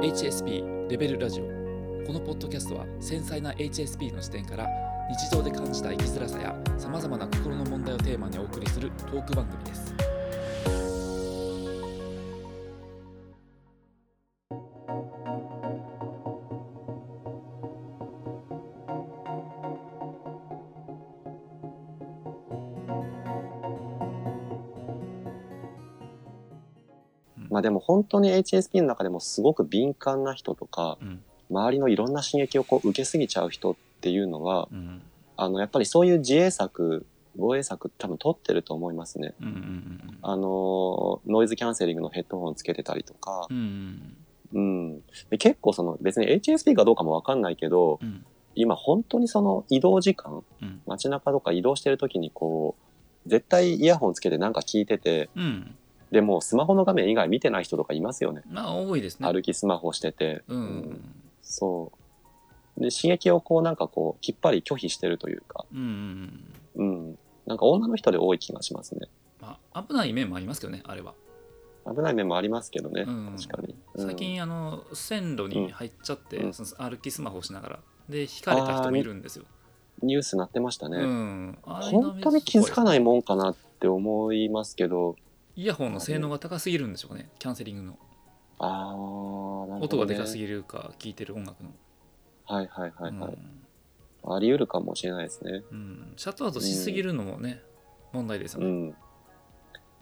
[0.00, 1.44] HSP レベルラジオ。
[2.06, 4.66] このポッドキャストは繊細な HSP の視点から
[5.10, 10.09] 日常で感じた生きづらさやさまざまな心の問題をテーマにお送りするトーク番組です。
[27.60, 31.22] あでも本当に HSP の中でもすごく敏感な人とか、うん。
[31.50, 35.02] 周りのいろんな刺激をこう受けすぎちゃう人っていうのは、うん。
[35.36, 37.06] あの、やっぱりそういう自衛策、
[37.36, 39.34] 防衛策多分取ってると思いますね。
[39.40, 43.46] うんうんあの、ノイズキャンセリングのヘッドホンつけてたりとか。
[43.50, 44.16] う、ん
[44.52, 45.00] うん。
[45.30, 48.24] で結構その別に HSP かどうかもわかんないけど、うん。
[48.54, 50.82] 今本当にその移動時間、うん。
[50.86, 52.76] 街中とか移動してる時にこ
[53.26, 55.74] う、絶対イヤホンつけてなんか聞いてて、うん
[56.10, 58.42] でもうスマホの画面以外見てない人とかいますよね。
[58.48, 60.42] まあ多いですね歩きスマホしてて。
[60.48, 61.92] ううんんそ
[62.78, 62.80] う。
[62.80, 66.42] で、刺激をこうなんかこう、きっぱり拒否してるというか、うん
[66.76, 67.18] うんうん。
[67.46, 69.08] なんか女の人で多い気がしますね。
[69.40, 71.14] まあ危ない面もありますけどねあれは
[71.86, 73.04] 危ない面もありますけどね。
[73.06, 73.74] うん確かに。
[73.94, 76.38] うん最近あの線路に入っちゃって、
[76.78, 79.44] 歩きスマホをしながらで引かれた人もいるんですよ。
[80.02, 80.98] ニュースなってましたね。
[80.98, 85.16] うん、本当に気づかいないもんかなって思いますけど、
[85.56, 87.30] イヤホンの性能が高すぎるんでしょうかね。
[87.38, 87.98] キャンセリングの。
[88.58, 89.84] あー、なるほど、ね。
[89.84, 91.70] 音がでかすぎるか聴いてる音楽の、
[92.46, 93.32] はいはいはいはい。
[94.24, 94.34] うん。
[94.34, 95.62] あり得るかもしれないですね。
[95.70, 97.62] うん、シャットアウトしすぎるのもね、
[98.12, 98.94] 問題ですよね、うん。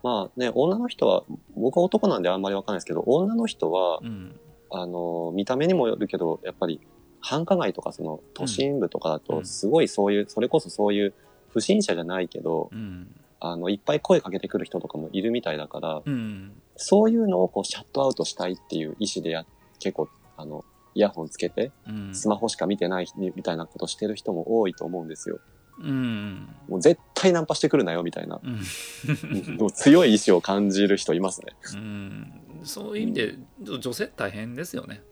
[0.02, 1.24] まあね、女の人は、
[1.56, 4.40] 僕は男なんであんまりわかんないですけど、女の人は、うん。
[4.70, 6.80] あの、見た目にもよるけど、やっぱり
[7.20, 9.46] 繁華街とかその都心部とかだと、うん。
[9.46, 11.14] すごいそういう、それこそそういう
[11.48, 16.52] 不審者じゃないけど、うんあの、いっぱい声かけてくる人とかもいるみたいだから、うん。
[16.76, 19.44] そういうのをこうシャットアウトしたいっていう意思でや、
[19.78, 22.14] 結構、あの、イヤホンつけて、うん。
[22.14, 25.38] スマホしか見てないみたいなことしてる人も多いと思うんですよ。
[25.80, 26.48] うん。
[26.68, 29.70] もう絶対ナンパしてくるなよみたいな、うん。
[29.70, 31.52] 強い意志を感じる人いますね。
[31.74, 32.32] うん。
[32.64, 35.02] そういう意味で女性大変ですよね、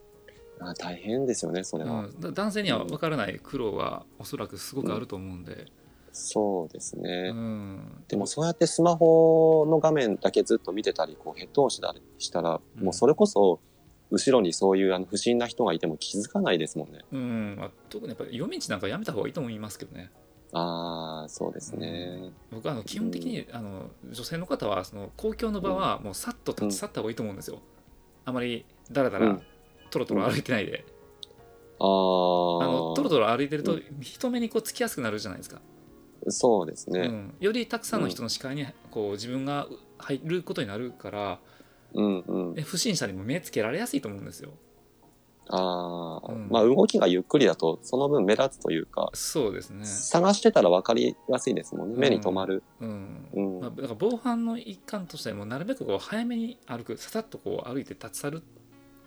[0.59, 2.07] あ大変ですよね、それは。
[2.07, 5.65] うん、だ男性には分からない苦労はおそらくすごくあると思うんで、
[6.11, 7.31] そうですね。
[7.33, 8.03] うん。
[8.07, 12.83] でもそうやってスマホの画面だけずっと見てたり、こうヘッドホンしたりしたら、うん。
[12.83, 13.59] もうそれこそ、
[14.09, 16.99] 後ろにそういうあの不審な人がいても気づかないですもんね。
[17.11, 17.55] うん。
[17.59, 20.11] まあ、特にやっぱり夜道なんかやめた方がいいと思いますけどね。
[20.53, 22.31] ああ、そうですね。
[22.51, 27.59] 僕はあの基本的にあの女性の方はその公共の場はもうさっと立ち去った方がいいと思うんですよ、
[28.23, 29.41] あまりだらだらうん。
[29.89, 30.85] トロトロ歩いてないで、
[31.79, 35.61] あああのトロトロ歩いてるとう人目にこうつきやすくなるじゃないですか、
[36.29, 37.01] そうですね。
[37.01, 39.67] うん、よりたくさんの人の視界にこう自分が
[39.97, 41.39] 入ることになるから
[41.93, 42.53] うんうん。
[42.53, 44.51] で不審者にも目つけられやすいと思うんですよ
[45.49, 51.97] ああ、うんまあ動きがゆっくりだと、その分目立つというか、そうですね探してたら分かりやすいですもんね。
[51.97, 52.63] 目に留まる。
[52.81, 53.59] うんうん。
[53.61, 58.43] まあ、だから防犯の一環としてもなるべくこう早めに歩くささっとこう歩いて立ち去る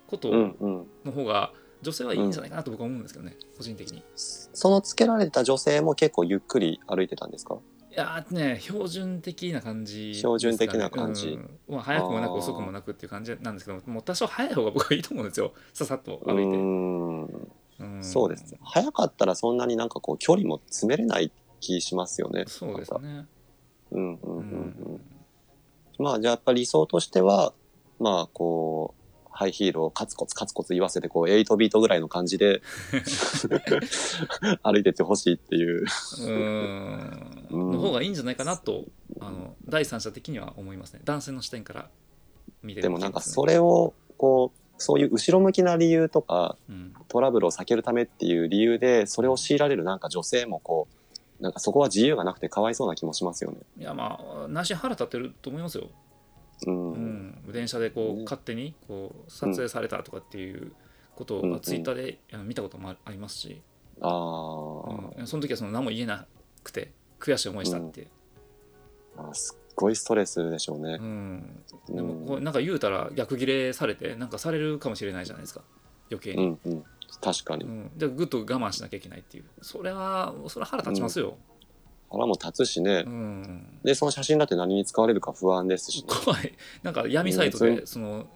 [0.07, 0.87] ことうんうん。
[1.05, 3.99] の方が女性はいいんじゃないかなと僕は思うんですけどね、個人的に。
[3.99, 7.59] いそのつけられた女性も結構ゆっくり歩いてたんですか？
[7.91, 11.29] やーね標準的な感じね、標準的な感じ。
[11.29, 11.61] うん。
[11.69, 15.53] まあ、早くもなく遅くもなくっていう感じなんですけどもう多少早い方が僕はいいと思うんですよ。
[15.73, 17.25] ささっと歩いて、うーん。
[17.27, 18.05] うん。
[18.05, 18.57] そうです。
[18.63, 22.45] 早かったらそんなになんかこう距離も詰めれない気しますよね。
[22.47, 23.27] そうですね、
[23.93, 24.95] うんうんううんうん。
[24.95, 25.01] ん。
[25.99, 27.55] まあじゃあやっぱり理想としては、
[27.99, 28.70] まあこう、
[29.41, 32.61] ハイヒールをカツコツカツコツ言わせて、こう、8ビートぐらいの感じで
[34.63, 35.87] 歩いてってほしいっていう。
[36.21, 37.71] うんうん。
[37.73, 38.85] の方がいいんじゃないかなと
[39.19, 41.01] あの第三者的には思いますね。
[41.05, 41.89] 男性の視点から
[42.63, 46.93] 見てでもなんかそれ、れを、こう、そういう後ろ向きな理由とか、うん。
[47.09, 50.87] トラブルを避けるためっていう理由で、それを強いられるなんか女性もこ
[51.41, 53.57] う、なんかそこは自由がなくてかわいそうな気もしますよね。
[53.79, 55.89] いやまあ内心腹立ってると思いますよ
[56.67, 56.93] うん。
[56.93, 58.25] うん、電車でこう、ね。
[58.25, 60.73] 勝手にこう撮影されたとかっていう
[61.17, 63.61] ことを、ツイッターで見たこともあありますし、
[64.01, 65.27] ああ、うん。
[65.27, 66.27] その時はその何も言えな
[66.65, 68.09] くて悔しい思いしたって、
[69.17, 70.99] あすっごいストレスでしょうね。
[71.01, 71.03] う。
[71.03, 71.61] ん。
[71.89, 71.97] うん。
[71.97, 75.63] でもこうなんか言うたら逆ギレされてなんかされるかもしれないじゃないですか。
[76.11, 76.85] 余計に、うんうん。
[77.21, 77.65] 確かに。
[77.65, 77.91] うん。
[77.99, 79.45] でぐっと我慢しなきゃいけないっていう。
[79.63, 81.37] それはそれは腹立ちますよ、
[82.11, 83.09] 腹も立つしねう。
[83.09, 86.09] んで、その写真だって何に使われるか不安ですしね。
[86.25, 86.53] 怖い
[86.83, 88.27] なんか闇サイトうんでその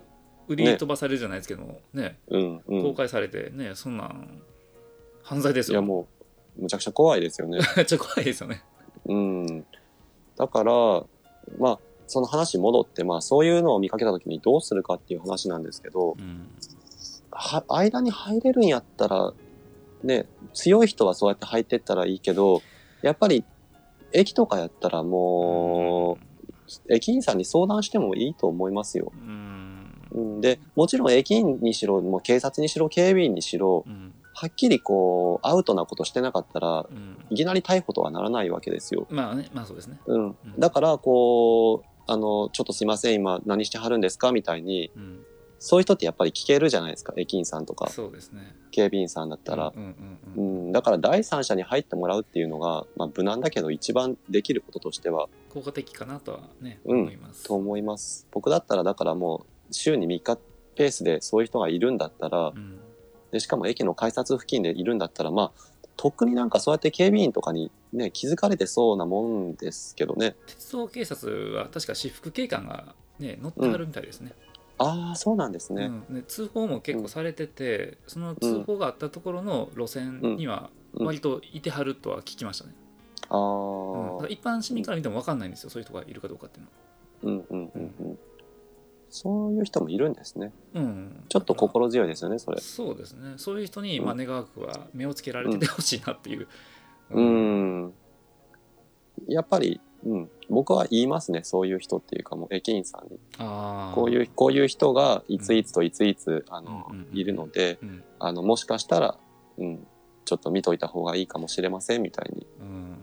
[0.47, 2.83] 売り飛ばされるじゃないですけどもねうんうん。
[2.83, 4.43] 公開されてねそんなん
[5.23, 6.07] 犯罪ですよいやも
[6.59, 7.59] う、むちゃくちゃ怖いですよね。
[7.77, 8.63] めっちゃ怖いですよね。
[9.07, 9.67] うん。
[10.37, 10.73] だから、
[11.59, 16.49] まあ、その話戻って、まあ、そういうのを見かけたときにどうするかっていう話なんですけど、うん。
[17.31, 19.33] は、間に入れるんやったら、
[20.03, 22.63] ね、強い人はそうやって入ってったらいいけど、
[23.03, 23.45] やっぱり、
[24.15, 26.17] 駅とかやったらも
[26.89, 29.13] う、駅員さんに相談してもいいと思いますよ。
[30.41, 34.15] で、もちろん駅員にしろ、もう警察にしろ、警備員にしろ、うん。
[34.33, 37.19] はっきりこう、アウトなことしてなかったら、うん。
[37.31, 39.07] いきなり逮捕とはならないわけですよ。
[39.11, 39.99] まあねまあそうですね。
[40.07, 40.37] うん。
[40.59, 44.33] だから、こう、あの、ちょっとすいません、今何してはるんですか？
[44.33, 45.25] みたいに、うん
[45.65, 47.15] そういう人ってやっぱり聞けるじゃないですか。
[47.17, 49.73] 駅員さんとか、そうですね警備員さんだったら。
[49.75, 58.27] うんうんううんん、だから第三者に入ってもらうっていうのが、まあ無難だけど一番できることとしては、効果的かなとはねうん思いますと思います。
[58.31, 60.39] 僕だったらだからもう週に3日
[60.75, 62.79] ペースでそういう人がいるんだったら、うん
[63.31, 65.61] で、しかも駅の改札付近でいるんだったら、まあ、
[65.97, 70.37] とっくになんかそうやって警備員とかにね、気づかれてそうなもんですけどね。
[70.47, 74.33] 鉄道警察は確か私服警官がね乗ってあるみたいですね,、
[74.79, 75.93] ああ、そうなんですね。
[76.09, 76.17] うん。
[76.17, 81.07] ね通報も結構されてて、その通報があったところの路線にはうん。
[81.07, 82.75] 割といてはるとは聞きましたね、
[83.29, 84.27] ああ、うん。
[84.31, 87.45] 一般市民から見ても分かんないんですよそういう人がいるかどうかっていうのは。
[87.51, 88.19] うんうんうんうん。
[89.11, 90.53] そういう人もいるんですね。
[90.75, 91.25] うん。
[91.29, 92.61] ちょっと心強いですよね、それ。
[92.61, 93.35] そうですね。
[93.37, 94.07] そういう人に、うん。
[94.07, 96.49] まあ、願わくは目をつけられててほしいなっていう、
[97.11, 97.95] う、ん。
[99.29, 100.31] やっぱり、うん。
[100.51, 103.19] 僕は言いますね、そういう人っていうか、もう駅員さんに。
[103.95, 108.05] こういう、こういう人がいついつといついつ、あの、うんうんうんいるので、うん。
[108.19, 109.17] あの、もしかしたら、
[109.59, 109.87] うん、
[110.25, 112.47] ちょっと見といた方がいいかもしれません、みたいに。
[112.61, 112.97] うん。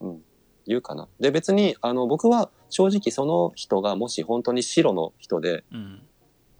[0.00, 0.22] うん、
[0.66, 1.08] 言うかな。
[1.20, 6.02] で、別に、あの、僕は正直その人がもし本当に白の人で、うん。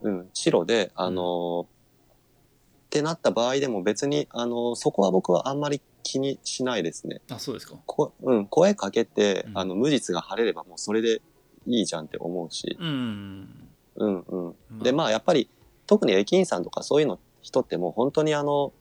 [0.03, 1.67] うん、白で、あの、
[2.87, 7.21] ってなった場合でも別に、あの、そこは僕はあんまり気にしないですね。
[7.31, 7.77] あそうですか。
[7.87, 9.59] こうん、声かけて、うん。
[9.59, 11.23] あの、無実が晴れればもうそれで
[11.67, 13.49] いいじゃんって思うし、うん
[13.97, 14.45] うんうん。
[14.47, 15.49] まあで、まあやっぱり、
[15.87, 18.73] 特に駅員さんとかそういうの人ってもう本当にあの、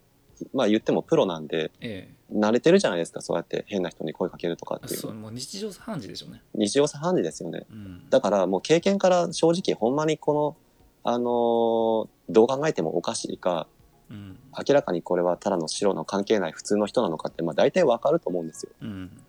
[0.54, 7.66] まあ言ってもプロなんで、え慣れてるじゃないですか、そうやって変な人に声かけるとかっていうそうもう日常茶飯事でしょうね、日常茶飯事ですよね。
[7.70, 10.56] うん、だからもう経験から正直ほんまにこの、
[11.04, 13.68] あのーどう考えてもおかしいか、
[14.10, 18.72] うん明らかにこれはただの白の関係ない普通の人なのかって、まあ大体わかると思うんですよ。
[18.82, 19.22] うん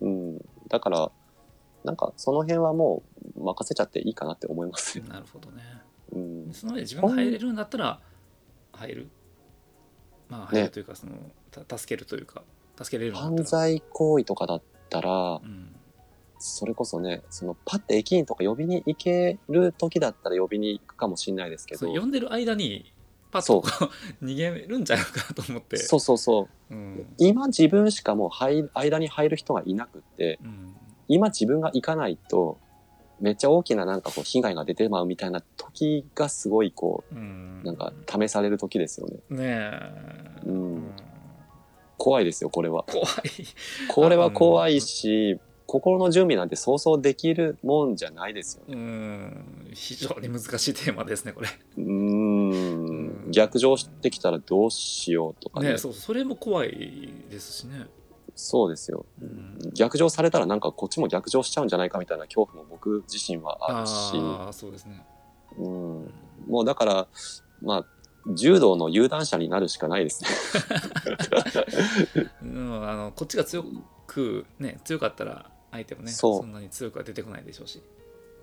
[0.00, 0.38] うん。
[0.68, 1.10] だから、
[1.84, 3.02] なんかその辺はも
[3.36, 5.04] う任せちゃっていいかなって思いますよ。
[5.04, 5.62] なるほどね
[6.12, 6.52] うん。
[6.52, 8.00] その上で自分が入れるんだったら
[8.72, 9.08] 入る？
[10.28, 11.14] まあ入るというか、その
[11.50, 12.42] た助けるというか
[12.76, 15.74] 助けれる犯罪行為とかだったらう、ん
[16.40, 22.92] それこそね、そのパッて駅員とか呼びに行ける時だったら呼びに行くかもしれないですけど呼んでる間に
[23.30, 23.60] パッと
[24.22, 25.76] 逃げるんじゃないかなと思って。
[25.76, 26.74] そうそうそう。
[26.74, 27.06] うん。
[27.18, 30.74] 今自分しかもう入る間に入る人がいなくって、うん。
[31.08, 32.58] 今自分が行かないと、
[33.20, 37.60] めっちゃ大きななんかこう被害が出てまうみたいな時がすごいこうん。
[37.62, 39.16] う、なんか試される時ですよね。
[39.30, 40.82] ねえ、うん。
[41.96, 42.84] 怖いですよ、これは。
[42.84, 43.08] 怖い。
[43.88, 48.74] これは怖いし、心の準備なんて想像できるもんじゃないですよね。
[48.74, 49.70] うん。
[49.74, 51.48] 非常に難しいテーマですねこれ。
[51.76, 52.87] うーん。
[53.30, 55.72] 逆上してきたらどうしようとかね。
[55.72, 57.86] ねそうそれも怖いですしね、
[58.34, 59.04] そうですよ。
[59.20, 65.04] うん、逆上されたらなんかこっちも逆上しちゃうんじゃないかみたいな恐怖も僕自身はあるし、ああそうですね、
[65.56, 66.12] うん、
[66.46, 67.06] もうだから、
[67.60, 67.84] まあ、
[68.34, 70.30] 柔道の有段者になるしかないですね。
[72.42, 73.64] うん、あのこっちが強
[74.06, 76.46] くね強かったら相手もねそう。
[76.46, 77.82] んなに強くは出てこないでしょうし。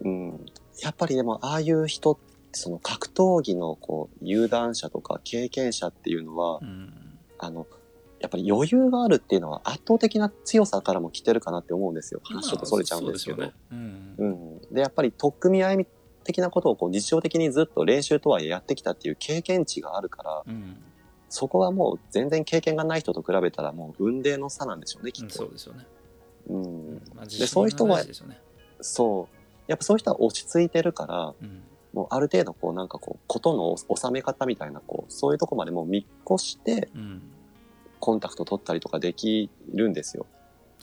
[0.01, 0.45] うん、
[0.81, 6.93] やっぱりでも、ああいう人って、その格闘技のこう、有段者とか経験者っていうのは、うん
[7.37, 7.67] あの、
[8.19, 12.21] やっぱり余裕があるっていうのは圧倒的な強さからも来てるかなって思うんですよ。
[12.23, 13.43] 話ちょっとそれちゃうんですけど。
[13.43, 13.75] ねう
[14.25, 14.61] ん。
[14.71, 15.87] で、やっぱり取っ組み合い
[16.23, 20.77] 的なことをこう日常的にずっと練習とはいえやってきたっていう経験値があるから、うん、うん
[21.27, 25.37] そこはもう全然経験がない人と比べたらもう運命の差なんでしょうね、きうんっと。
[25.37, 25.85] そうですよね、
[26.47, 27.01] うん。
[27.13, 28.01] まあ、でそういう人は
[28.79, 29.35] そう。
[29.67, 31.63] やっぱそういう人は落ち着いてるから、うん
[31.95, 37.21] もうある程度こうなんかこう、ことの収め方みたいな、こう、そういうとこまでもう見越してうん
[37.99, 40.27] コンタクト取ったりとかできるんですよ。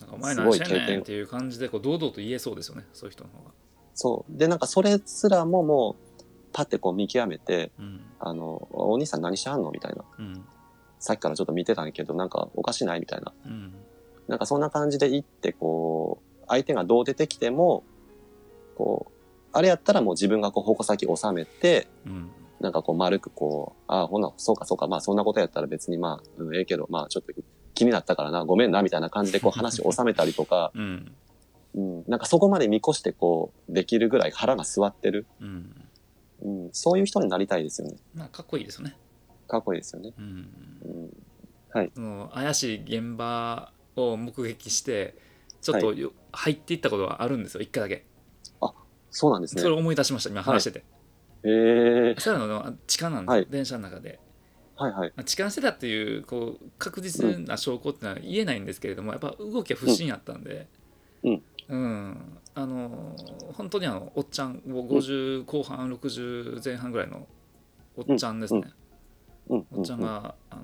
[0.01, 3.51] なんかお前すごい何してんね経験んっていう感じでこう堂々と言えそうですよねそういう人の方が、
[3.93, 4.37] そう。
[4.37, 10.03] で、なんかそれすらももう、パッてこう見極めて、うんあの、お兄さん何しはんのみたいな。
[10.19, 10.45] うん
[10.99, 13.33] さっきからちょっと見てたんやけど、なんかおかしないみたいな。
[13.45, 13.73] うん
[14.27, 17.83] なんかそんな感じで行って、こう、相手がどう出てきても、
[18.77, 19.12] こう、
[19.53, 22.31] あれやったらもう自分がこう矛先収めて、うん
[22.63, 27.33] なんかこう丸くこう、ああ、ほな、そうかそうか、まあそんなことやったら別にまあ、うん、ええけど、まあちょっと
[27.73, 31.11] 気になったからな、ごめんな、みたいな感じでこう話を収めたりとか、 うん
[31.75, 35.27] うん、なんかそこまで見越してこう、できるぐらい腹が座ってる。
[35.41, 35.75] うん
[36.43, 37.97] うん、そういう人になりたいですよね。
[38.13, 38.95] まあかっこいいですよね。
[39.47, 40.13] かっこいいですよね。
[41.69, 41.91] はい。
[41.93, 45.17] その怪しい現場を目撃して
[45.61, 48.05] ちょっとよ、入っていったことがあるんですよ一回だけ、
[49.13, 49.61] そうなんですね。
[49.61, 49.75] それ。
[49.75, 50.83] を思い出しました今話してて、
[51.43, 53.47] ええそういうの痴漢なんですよ、はい。
[53.49, 54.19] 電車の中で。
[54.75, 55.13] はいはい。
[55.15, 60.67] まあ痴漢してたっていうこう確実な証拠ってのは言えないんですけれどもやっぱ動きは不審やったんで。
[61.23, 61.43] うん。
[61.69, 62.39] うん。
[62.55, 63.15] あの
[63.53, 67.27] 本当にあのおっちゃんもう50後半60前半ぐらいの
[67.95, 68.63] おっちゃんですね、
[69.49, 70.61] うん、おっちゃんが、あの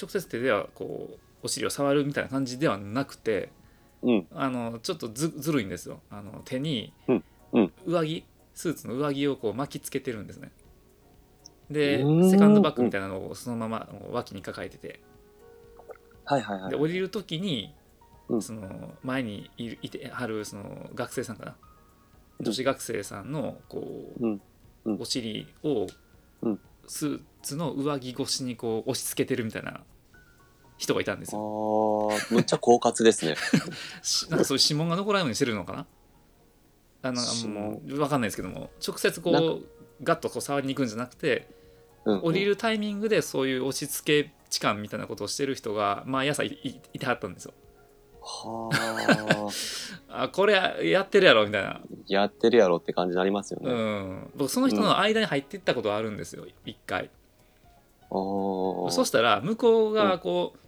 [0.00, 3.50] 直接手ではこうお尻を触るみたいな感じではなくて
[4.02, 6.00] うん、うん、あのちょっとずずるいんですよ。
[6.10, 7.24] あの手にうんうん
[7.86, 8.24] 上着
[8.54, 10.50] スーツの上着をこう巻きつけてるんですね。
[11.70, 11.98] で
[12.30, 15.00] セカンドバッグみたいなのをそのまま脇に抱えてて。
[16.24, 16.70] はいはいはい。
[16.70, 16.76] で。
[16.76, 17.74] 降りる時に、
[18.28, 18.42] うん。
[18.42, 21.56] その前にいるいてはるその学生さんかな。
[22.40, 23.84] 女子学生さんのこ
[24.20, 25.86] う、お尻を、
[26.42, 26.60] うん。
[26.86, 29.82] スーツの上着越しにこう押し付けてるみたいな
[30.78, 32.10] 人がいたんですあよ。
[32.12, 33.36] あ、むっちゃ狡猾ですね。
[34.02, 35.86] しなんかそういう指紋が残らないようにしてるのかな
[37.02, 37.96] あのもう。
[37.96, 39.64] 分かんないですけども直接こう
[40.02, 41.48] ガッとこう触りに行くんじゃなくて
[42.04, 47.52] うん、降りるタイミングでそういう押し付け痴漢みたいなことをしてる人が毎朝いいいてはったんですよ。
[48.22, 48.70] は
[50.08, 53.74] あ、 あこれやってるやろみたいな、やってるやろって感じになりますようね。
[53.74, 57.10] ん、僕その人の間に入っていったことはあるんですよ一回。
[58.10, 58.90] あー。
[58.90, 60.58] そしたら向こうがこう,、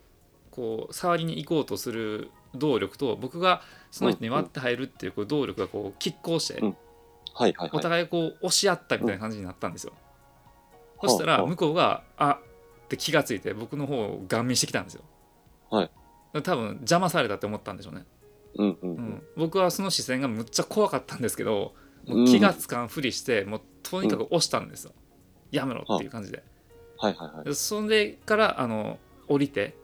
[0.50, 6.76] こう触りに行こうとする動力と僕がその人に割って入るっていうこう動力がこう拮抗して、うん。
[7.34, 7.70] はいはいはい。
[7.72, 10.10] お互いこう押し合ったみたいな感じになったんですよ、うん
[11.02, 12.38] そしたら向こうがあ
[12.84, 15.02] って気がついて僕の方を顔見してきたんですよ。
[15.70, 15.90] はい。
[16.42, 18.04] 多分邪魔されたって思ったんでしょうね、
[18.56, 18.96] うんうんうん。
[18.96, 21.72] うん、僕はその視線がむっちゃ怖かったんですけど
[22.06, 24.92] もううん気がつかんふりして、もうとにかく押したんですよ、
[25.50, 26.42] やめろっていう感じで、
[26.98, 27.44] はいはいはい。
[27.46, 29.74] でそれからあの降りて、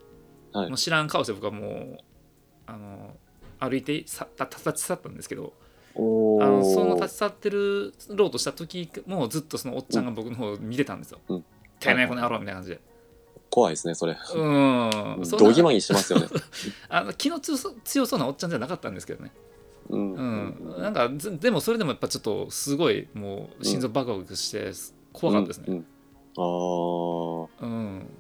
[0.57, 1.99] はいもう知らん顔して僕はもう
[2.67, 3.17] あの
[3.59, 5.53] 歩いてさ立ち去ったんですけど
[5.95, 11.19] おあのそのー立ち去ってるろうとした時もずっとそのおっちゃんが僕の方を見てたんですよ。
[11.29, 11.45] うん
[11.79, 12.81] てめえこの野郎みたいな感じで。
[13.51, 14.17] 怖いですね、それ。
[14.35, 15.23] うん。
[15.39, 16.27] どぎまぎしますよね。
[16.89, 19.31] あの気の強そ強そうなおっちゃんじゃなかったんですけどね。
[19.89, 20.15] うん。
[20.15, 20.75] うん。
[20.79, 24.73] なんかずでもそれでもやっぱちょっとすごいもう心臓バクバクして
[25.13, 25.65] 怖かったですね。
[25.69, 25.87] うんうん
[26.39, 28.11] あーうん。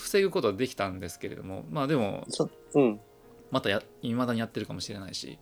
[0.00, 3.00] 防ぐことはできたんですけれどもまあでもそうん。
[3.50, 5.38] またや未だにやってるかもしれないし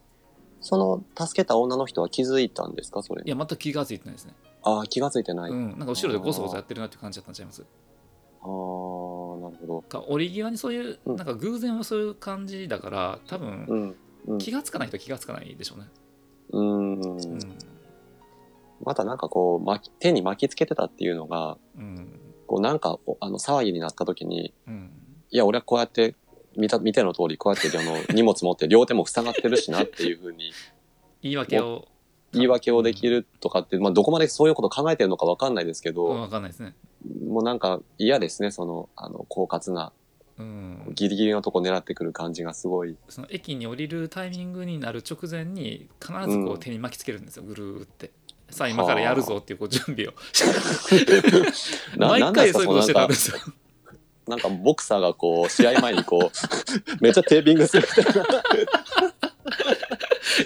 [0.61, 3.23] その、助けた女の人は気づいたんですかそれ？
[3.25, 3.31] い。
[3.31, 4.35] や全く気が付いてないですね。
[4.65, 5.53] ああ、気がついてない。
[5.53, 5.71] あうん。
[5.71, 7.65] なんか後ろでゴソゴソやってるなっていう感じだったんちゃいます？
[8.43, 13.75] あー、なるほか折り際にそういううんなんか偶然はそういう感じだから多分ど。
[13.75, 13.97] うん。
[14.27, 15.87] うん気がつかない人は気がつかないでしょうね。
[16.51, 17.01] うん。
[17.01, 17.39] うん。
[18.85, 22.28] またなんかこう、巻き手に巻きつけてたっていうのが、うん。
[22.49, 24.91] こうなんか、おあの、騒ぎになった時に、うん。
[25.31, 26.17] いや、俺はこうやって、
[26.57, 30.51] 見た、見ての通り、こうやって、あの、 荷物持って両手も塞がってるしなっていうふうに、
[31.23, 31.87] 言い訳を。
[32.33, 36.75] 言い訳をできるとかって、まあ、どこまでそういうこと考えてるのかわかんないですけうん、ど、わかんないですね。
[37.27, 39.93] もうなんか嫌ですね、その、あの、狡猾な、
[40.39, 40.93] うん。
[40.95, 42.97] ギリギリのとこ狙ってくる感じがすごい。
[43.09, 48.11] その駅に降りるタイミングになる直前に必ずこううん手に巻きつけるんですよ、ぐるーって。
[48.51, 50.13] さあ今からやるぞっていうこう準備を。
[51.97, 53.39] な毎回そういうことしてたんですよ。
[54.27, 56.33] なんかボクサーがこう、試合前にこう、
[57.01, 58.43] めっちゃテーピングするみたいな、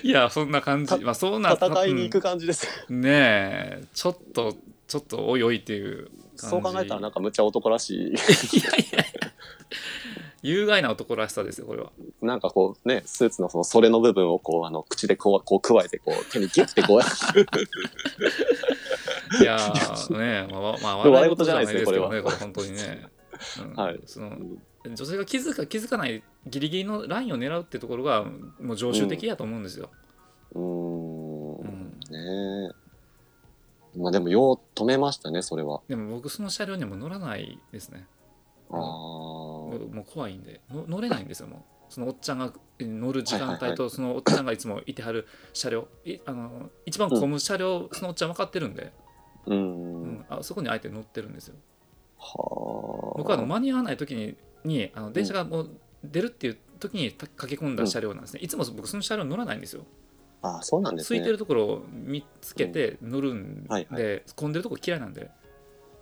[0.04, 0.90] いや、そんな感じ。
[0.90, 1.52] たまあ、そんな。
[1.52, 2.68] 戦いに行く感じです。
[2.88, 4.56] うんねえ、ちょっと、
[4.87, 6.09] ちょっとおいおいっていう。
[6.37, 7.97] そう考えたらなんかむっちゃ男らしい。
[7.97, 9.04] いやいや
[10.43, 11.93] 有害な男らしさですよ、これは。
[12.21, 17.07] なんかこうね、スーツのその袖の部分をこう、あの、口でこう、こう加えて、こう、手にギュッてこうや
[19.41, 23.09] いやーねまあ、まあ、笑い事じゃないですねけどこれはこれ本当にね。
[23.61, 24.37] うんはいその
[24.85, 28.25] 女性が気づか気づかないギリギリのラインを狙うってところが
[28.61, 29.91] もう常習的やと思うんですよ。
[30.55, 31.57] うーん。
[31.59, 33.99] うんねえ。
[33.99, 35.83] まあでも、よう止めましたね、それは。
[35.89, 38.07] でも僕その車両にはもう乗らないですね。
[38.71, 38.79] ああ。
[39.79, 41.61] もう怖いんでの乗れないんですよもう。
[41.93, 45.88] そのおっちゃんが乗る時間帯とそのおっちゃんがいつもいてはる車両。
[46.05, 48.93] いあの一番混む車両、そのおっちゃん分かってるんで、
[49.47, 49.55] う。
[49.55, 50.02] うん。
[50.19, 51.55] んあそこにあえて乗ってるんですよ。
[52.19, 53.19] はあ。
[53.19, 55.71] 僕はあの間に合わない時ににあの電車がもう
[56.05, 59.85] 出るっていう時にた駆け込んだ車両なんですね、いつも僕その車両乗らないんですよ。
[60.43, 61.19] ああ、そうなんですね。
[61.19, 65.31] 空いてるところを見つけて乗るんで、はいは混んでるとこ嫌いなんで。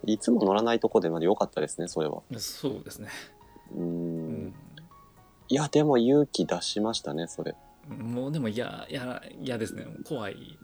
[0.07, 2.23] いつも乗らないとこでまで良かったですね、それは。
[2.39, 3.09] そうですね、
[3.75, 4.47] うん。
[4.47, 4.55] ん、
[5.49, 7.55] いや、でも勇気出しましたね、それ。
[7.89, 9.85] もうでも嫌嫌嫌ですね。
[10.07, 10.59] 怖い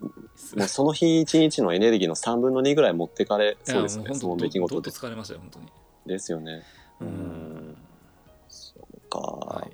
[0.57, 4.91] もうその日一日のエネルギーの3分の2ぐらい持ってかれそうですね、その出来事で。
[4.91, 5.67] 疲れましたよ本当に。
[6.07, 6.63] ですよね。
[7.01, 7.11] ううん。
[7.11, 7.77] ん
[8.49, 9.71] そうか、はい。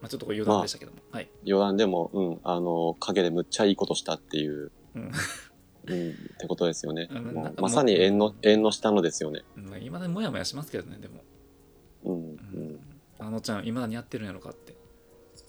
[0.00, 5.10] まあ、ちょっとこれ余談でしたけども、はい、余談でも、うん、あの、陰でむっちゃいいことしたっていう、うん。
[5.86, 7.08] うん、ってことですよね。
[7.58, 9.42] まさに縁の、縁の下のですよね。
[9.54, 11.22] まあ、今だにもやもやしますけどねでも、
[13.24, 14.74] あのちゃん今だにやってるんやろかって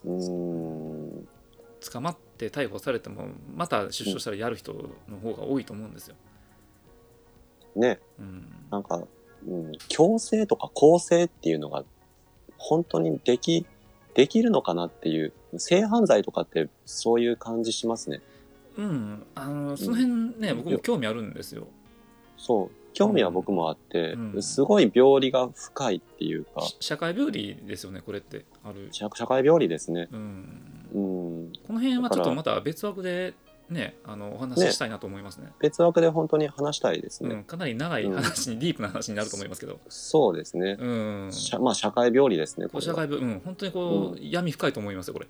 [0.05, 1.15] うん。
[1.17, 1.27] うん。
[1.91, 4.73] 捕まって逮捕されてもまた出所したらやる人
[5.07, 6.15] の方が多いと思うんですよ、
[7.75, 9.03] ね、うん、なんか、
[9.47, 11.83] うん、強制とか公正っていうのが、
[12.57, 13.65] 本当にでき、
[14.13, 18.21] できるのかなっていう、性犯罪とかってそういう感じしますね。
[18.77, 21.67] うん、あのその辺ね、僕も興味あるんですよ。
[22.37, 22.71] そう。
[22.95, 28.45] 興味は僕もあって、うんすごい病理が深いっていうか、し社会病理ですよね、これって。
[28.63, 28.87] ある。
[28.91, 30.07] 社社会病理ですね。
[30.11, 30.19] うん、
[30.93, 30.99] う
[31.49, 31.53] ん。
[31.67, 33.33] この辺はちょっとまた別枠で
[33.69, 35.51] ね、あのお話ししたいなと思いますね。
[35.59, 37.35] 別枠で本当に話したいですね。
[37.35, 39.79] うん、かなり長い話に、ディープな話になると思いますけど。
[39.89, 40.77] そうですね。
[40.79, 40.87] う
[41.27, 41.29] ん。
[41.31, 42.67] 社まあ社会病理ですね。
[42.79, 45.27] 社会病、うん、本当にこう、う闇深いと思いますよ、これ。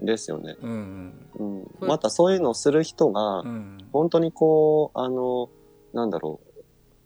[0.00, 0.56] ですよね。
[0.62, 1.12] うん。
[1.80, 3.78] またそういうのをする人が、うん。
[3.92, 5.50] 本当にこう、あの、
[5.92, 6.53] なんだろう、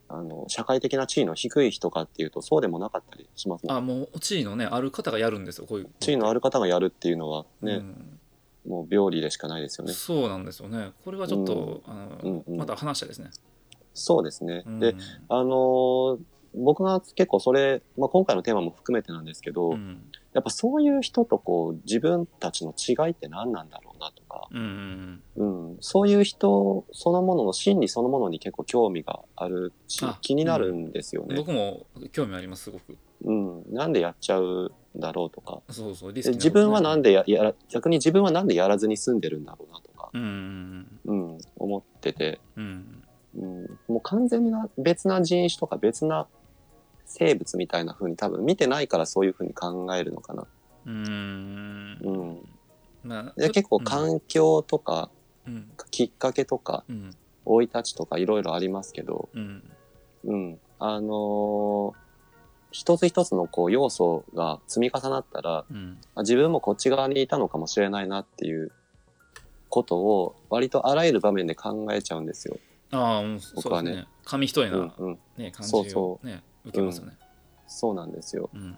[0.08, 3.72] あの、社会的な地位の低い人かっていうと、そうでもなかったりしますね。
[3.72, 5.90] あ、もう地位のね、ある方がやるんですよ、こういう。
[6.00, 8.18] 地位のある方がやるっていうのはね、うん
[8.66, 9.94] もう病理でしかないですよね。
[9.94, 10.90] そうなんですよね。
[11.02, 13.30] これはちょっと、あのうんうんまた話したいですね。
[13.94, 14.62] そうですね。
[14.66, 14.94] うんで、
[15.28, 16.18] あのー
[16.54, 20.02] 僕が結構それ、まあ、今回のテーマも含めてなんですけど、うん
[20.38, 32.96] やっぱそういう人とこう自分たちの違いって何なんだろうなとか、うんうんうん、そういう人そのものの心理そのものに結構興味があるしあ気になるんですようん、ね、僕も興味あります、すごく。
[33.24, 33.64] うん。
[33.72, 43.02] なんでやっちゃうんだろうとか、そうそう、自分はなんで、でややら逆に自分はなんでやらずに済んでるんだろうなとか、うんうんうん、思ってて、うん。
[43.88, 46.28] もう完全な別な人種とか別な
[47.08, 50.46] 生物みたいな風に多分見てないからそういう風に考えるのかな。
[50.86, 52.48] うんうん。
[53.02, 55.10] まあ、で結構環境とか
[55.46, 57.10] うんきっかけとかうん
[57.44, 59.62] 生い立ちとかいろいろありますけど、うん
[60.24, 60.58] うん。
[60.78, 61.94] あのー
[62.70, 68.72] 一つ一つのこう要素が積み重なったら、うんあ自分もこっち側にいたのかもしれないなっていう
[69.70, 72.58] ことを割とあらゆる場面で考えちゃうんですよ。
[72.90, 74.06] ああ、僕はね。
[74.24, 75.18] 紙一重な、うんうん。
[75.38, 77.16] ね、感じをそうそね、受けますよね。
[77.66, 78.50] そうなんですよ。
[78.54, 78.76] うん。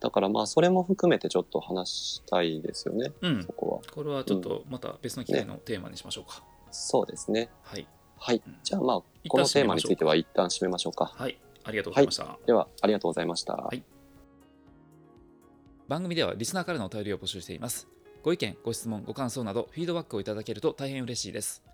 [0.00, 3.52] だからまあそれも含めてちょっと話したいですよね、うんそ。
[3.52, 3.92] こは。
[3.94, 6.42] これはちょっとまた別の機会のテーマにしましょうか。
[6.70, 7.50] そうですね。
[7.62, 7.86] はい。
[8.16, 8.56] はいうん。
[8.62, 8.96] じゃあまあ
[9.28, 11.06] このテーマについては一旦締めましょうか。
[11.06, 11.38] はい。
[11.64, 12.38] ありがとうございました。
[12.46, 13.54] ではありがとうございました。
[13.54, 13.82] はい
[15.90, 17.88] 番組ではリスナーからのお便りを募集しています。
[18.22, 21.64] ご意見、ご質問、ご感想などフィードバックをいただけると大変嬉しいです。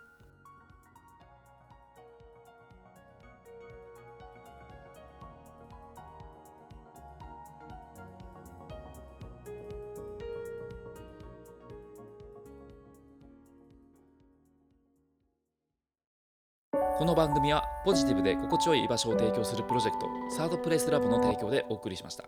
[17.05, 22.25] この番組はポジティブで心地よい居場所を提供するプロジェクトサードプレイスラブの提供でお送りしました。